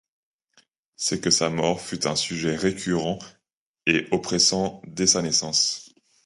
[0.95, 3.19] C'est que sa mort fut un sujet récurrent
[3.85, 5.93] et oppressant dès sa naissance.